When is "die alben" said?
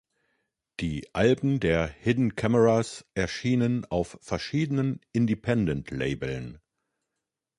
0.79-1.59